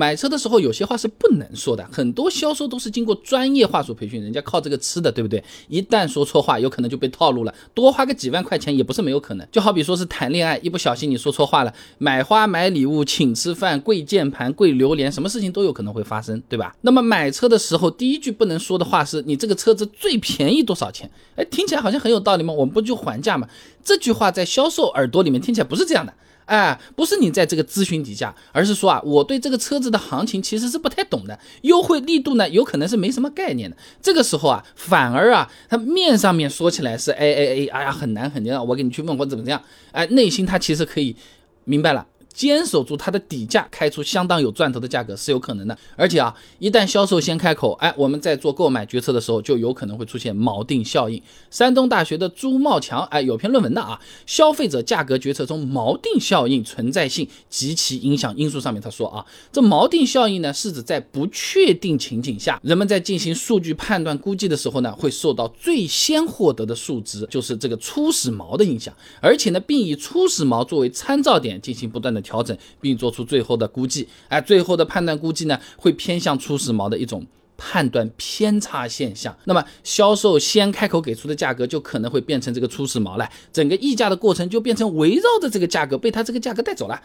[0.00, 5.44] 买车的时候有些话是不能说的，很多销售都是经过专业话术培训，人家靠这个吃的，对不对？
[5.68, 9.46] 一旦说错话，有可能就被套路了，多花个几万块钱也不是没有可能。
[9.52, 16.74] 就好比说是谈恋爱，一不小心你说错话了，买花买礼物请吃饭跪键盘跪榴莲，什么事情都有可能会发生，对吧？
[16.80, 21.10] 那么买车的时候，第一句不能说的话是你这个车子最便宜多少钱？
[21.36, 22.54] 哎，听起来好像很有道理吗？
[22.54, 23.46] 我们不就还价吗？
[23.84, 26.14] 这句话在销售耳朵里面听起来不是这样的。
[26.50, 33.76] 哎，不是你在这个咨询底下，而是说啊，我对这个车子的行情其实是不太懂的，优惠力度呢，有可能是没什么概念的。
[34.02, 41.14] 这个时候啊，反而啊，他面上面说起来是哎哎哎，哎呀，很难很难，我给你去问我怎么样，哎，内心他其实可以
[41.62, 42.04] 明白了。
[42.32, 45.76] 坚守住它的底价，开出相当有赚头的价格是有可能的。
[45.96, 51.20] 而且啊，一旦销售先开口，哎，我们在做购买决策的时候，就有可能会出现锚定效应。
[51.50, 72.19] 山东大学的朱茂强，哎，有篇论文的啊，消费者价格决策中锚定效应存在性及其影响因素上面，他说啊，这锚定效应呢，是指在不确定情景下，人们在进行数据判断估计的时候呢，会受到最先获得的数值，就是这个初始锚的影响，而且呢，并以初始锚作为参照点进行不断的。
[72.20, 79.36] 调整并做出最后的估计，哎，最后的判断估计呢，会偏向初始锚的一种判断偏差现象。
[79.44, 87.00] 那么销售先开口给出的价格就可能会变成这个初始锚了，整个议价的过程就变成围绕着这个价格被他这个价格带走了。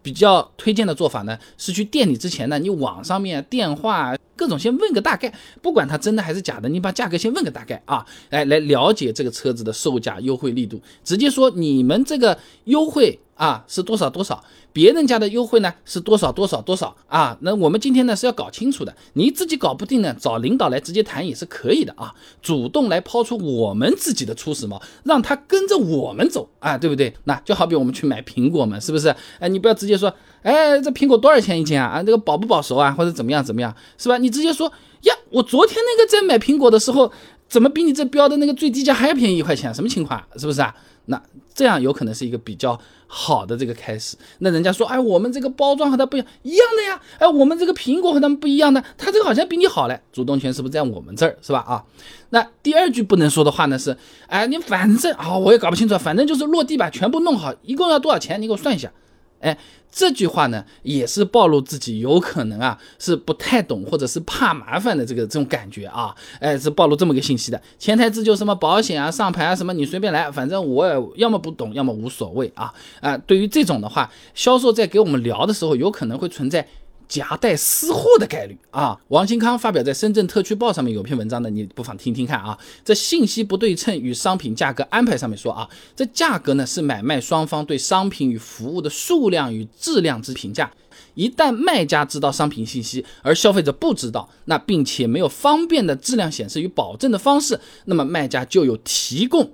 [0.00, 13.18] 比较推荐的做法呢，是去店里之前呢，你网上面电话各种先问个大概，不管它真的还是假的，你把价格先问个大概啊，来来了解这个车子的售价优惠力度，直接说你们这个优惠。
[13.38, 14.42] 啊，是多少多少？
[14.72, 17.36] 别人家的优惠呢是多少多少多少啊？
[17.40, 22.12] 那我们今天呢是要搞清楚的，你自己搞不定呢，找领导来直接谈也是可以的啊。
[22.42, 27.14] 主动来抛出我们自己的初始毛，让他跟着我们走啊，对不对？
[27.24, 29.14] 那就好比我们去买苹果嘛，是不是？
[29.38, 31.86] 哎，你不要直接说，哎，这苹果多少钱一斤啊？
[31.86, 32.90] 啊，这个保不保熟啊？
[32.90, 34.18] 或者怎么样怎么样，是吧？
[34.18, 34.70] 你直接说
[35.02, 37.10] 呀，我昨天那个在买苹果的时候，
[37.48, 39.72] 怎么比你这标的那个最低价还要便宜一块钱？
[39.74, 40.22] 什么情况？
[40.36, 40.74] 是不是啊？
[41.06, 41.20] 那
[41.54, 44.14] 这样有可能是一个比较好的这个开始。
[44.40, 47.00] 那人家说，哎，我们这个包装和它不一样，一样的呀。
[47.18, 49.98] 哎，我们这个苹果和他们不一样的，它这个好像比你好嘞。
[50.12, 51.60] 主动权是不是在我们这儿，是吧？
[51.60, 51.82] 啊，
[52.28, 58.42] 那第二句不能说的话呢是，哎，你反正啊，我也搞不清楚，反正就是落地吧，全部弄好，一共要多少钱？
[58.42, 58.92] 你给我算一下。
[59.40, 59.56] 哎，
[59.90, 67.60] 这句话呢，也是暴露自己有可能啊是不太懂或者是怕麻烦的这个这种感觉啊，哎，是暴露这么个信息的。
[67.78, 73.16] 前台词就什么保险啊、上牌啊什么，你随便来，反正我要么不懂，要么无所谓啊啊。
[73.18, 76.66] 对于这种的话，销售在给我们聊的时候，有可能会存在。
[77.08, 78.98] 夹带私货的概率啊！
[79.08, 82.56] 王新康发表在深圳特区报上面有篇文章的，你不妨听听看啊。
[82.84, 90.70] 这信息不对称与商品价格安排上面说啊，这价格呢是买卖双方对商品与服务的数量与质量之评价。
[91.14, 99.50] 一旦卖家知道商品信息，而消费者不知道，那并且没有方便的质量显示与保证的方式，那么卖家就有提供。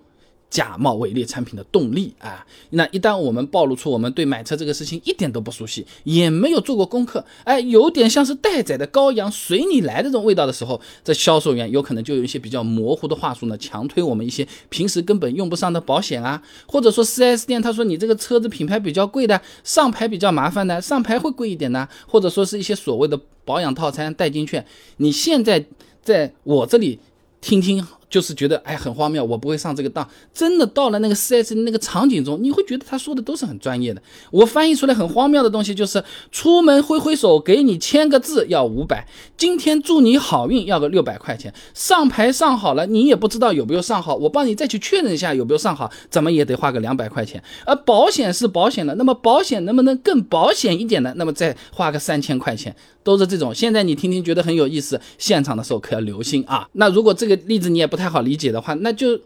[0.54, 2.47] 假冒伪劣产品的动力啊！
[2.70, 24.64] 那一旦我们暴露出我们对买车这个事情一点都不熟悉，也没有做过功课，哎，有点像是待宰的羔羊，随你来的这种味道的时候，这销售员有可能就有一些比较模糊的话术呢，强推我们一些平时根本用不上的保险啊，或者说 4S 店他说你这个车子品牌比较贵的，上牌比较麻烦的，上牌会贵一点呢，或者说是一些所谓的保养套餐、代金券，
[24.98, 25.66] 你现在
[26.00, 27.00] 在我这里
[27.41, 27.84] 听听。
[28.14, 30.08] 就是觉得哎很荒谬，我不会上这个当。
[30.32, 34.00] 真的到了那个四 S 那个场景中，你会觉得他说的都是很专业的。
[34.30, 41.52] 我翻译出来很荒谬的东西就是：出门挥挥手给你签个字要五百，今天祝你好运要个六百块钱。
[41.75, 47.42] 上牌上好了，你也不知道有没有上好，我帮你再去确认一下有没有上好，怎么也得花个两百块钱。
[47.66, 51.12] 而保险是保险的，那么保险能不能更保险一点呢？
[51.16, 53.52] 那么再花个三千块钱，都是这种。
[53.52, 56.69] 现在你听听觉得很有意思，现场的时候可要留心啊。
[56.75, 58.03] 那如果这个例子你也不太。
[58.04, 59.19] 太好理解的话，那就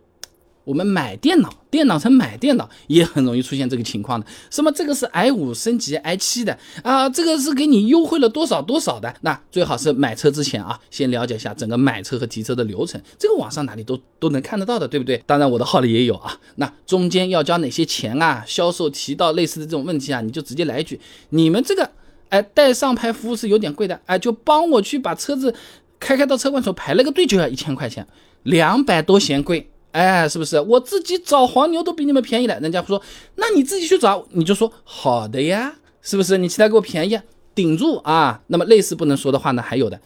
[0.62, 4.26] 我们买电脑，电脑城买电脑也很容易出现这个情况的。
[4.50, 7.08] 什么这个是 i 五升级 i 七的啊？
[7.08, 9.12] 这个是给你优惠了多少多少的？
[9.22, 13.02] 那最好是买车之前啊，先了解一下整个买车和提车的流程。
[13.18, 15.20] 这个网上哪里都都能看得到的，对不对？
[15.26, 16.38] 当然我的号里也有啊。
[16.54, 18.44] 那中间要交哪些钱啊？
[18.46, 21.00] 销售提到类似的这种问题啊，你就直接来一句：
[21.30, 21.90] 你们这个
[22.28, 25.52] 哎带上牌服务是有点贵的，哎，就帮我去把车子
[25.98, 28.06] 开开到车管所排了个队就要一千块钱。
[28.48, 30.58] 两百多嫌贵，哎，是不是？
[30.60, 32.58] 我自己找黄牛都比你们便宜了。
[32.60, 33.00] 人家说，
[33.36, 36.38] 那你自己去找，你就说好的呀，是不是？
[36.38, 37.20] 你其他给我便宜，
[37.54, 38.40] 顶住啊。
[38.46, 40.00] 那么类似不能说的话呢，还有的，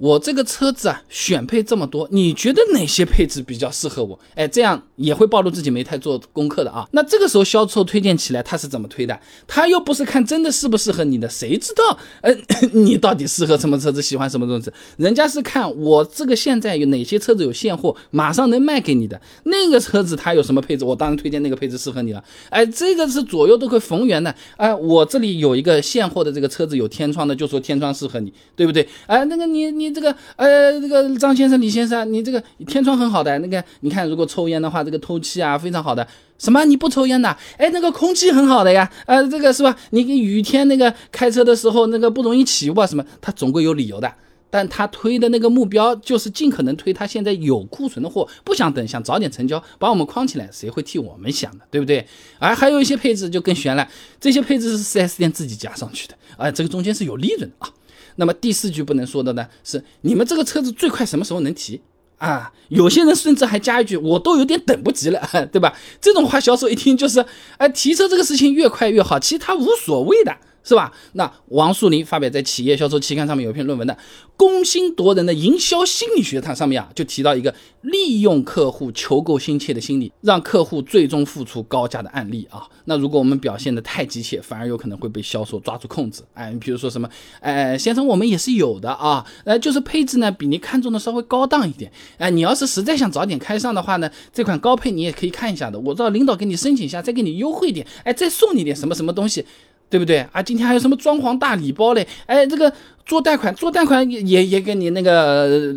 [0.00, 4.18] 我这个车子啊，选配这么多，你觉得哪些配置比较适合我？
[4.34, 6.88] 哎，这样也会暴露自己没太做功课的啊。
[6.92, 9.20] 那这个时候销售推荐起来，他是怎么推的？
[9.46, 11.98] 他又不是看真的适不适合你的，谁知道？
[12.22, 12.34] 呃，
[12.72, 14.72] 你到底适合什么车子，喜欢什么东西？
[14.96, 22.24] 人家是看我这个现在有哪些车子有现货，马上能卖给你的那个车子，它有什么配置，我当然推荐那个配置适合你了。
[22.48, 24.34] 哎，这个是左右都会逢源的。
[24.56, 28.88] 哎，我这里有一个现货的这个车子有天窗的，就说天窗适合你，对不对？
[29.06, 29.89] 哎，那个你你。
[29.90, 36.06] 这个呃，这个张先生、李先生，你这个天窗很好的，那个你看，如果抽烟的话，这个透气啊非常好的。
[36.38, 36.64] 什么？
[36.64, 37.36] 你不抽烟的？
[37.58, 39.76] 哎，那个空气很好的呀，呃，这个是吧？
[39.90, 43.04] 你雨天那个开车的时候，那个不容易起雾啊什么？
[43.20, 44.12] 他总归有理由的。
[44.52, 52.04] 但他推的那个目标就是尽可能推他现在有库存的货，不想等，想早点成交，把我们框起来，谁会替我们想的，对不对？
[52.40, 53.88] 而还有一些配置就更悬了，
[54.20, 57.70] 这些配置是 4S 店自己加上去的，啊，这个中间是有利润啊。
[58.16, 61.80] 那么第四句不能说的呢，是你们这个车子最快什么时候能提
[62.18, 62.52] 啊？
[62.68, 65.20] 有些人甚至还加一句，我都有点等不及了，
[65.50, 65.74] 对吧？
[66.00, 67.24] 这种话销售一听就是，
[67.58, 70.36] 哎，提车这个事情越快越好，其他无所谓的。
[70.62, 70.92] 是吧？
[71.12, 73.94] 那王树林发表在《企业销售期刊》上面有一篇论文的
[74.36, 82.62] 《攻心夺人的营销心理学》，它上面啊就提到一个利用客户求购心切的心理，让客户最终付出高价的案例啊。
[82.84, 86.22] 那如果我们表现的太急切，反而有可能会被销售抓住控制。
[86.34, 87.08] 哎，比如说什么，
[87.40, 91.90] 哎，先生，我们也是有的啊，呃，就是配置呢比你看中的稍微高档一点。
[92.18, 99.44] 哎，你要是实在想早点开上的话呢，这款高配你也可以看一下的，我让领导给你申请一下，再给你优惠点，哎，再送你点什么什么东西。
[99.90, 100.40] 对不对啊？
[100.40, 102.06] 今天还有什么装潢大礼包嘞？
[102.26, 102.72] 哎，这个
[103.04, 105.76] 做贷款，做贷款也也也给你那个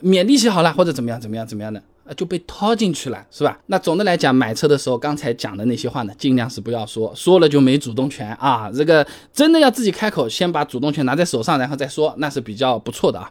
[0.00, 3.58] 免利息好了，或者怎么样怎么样怎么样的啊，就被掏进去了，是吧？
[3.66, 8.70] 那总的来讲，买车的时候，刚才讲的那些话呢，尽量是不要说，说了就没主动权啊。
[8.74, 13.30] 这个真的要自己开口，先把主动权拿在手上，然后再说，那是比较不错的啊。